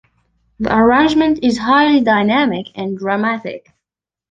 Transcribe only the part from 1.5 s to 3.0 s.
highly dynamic and